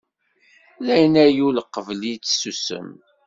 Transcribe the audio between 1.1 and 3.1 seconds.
a yul qbel-itt sussem.